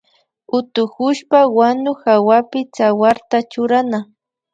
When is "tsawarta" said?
2.73-3.37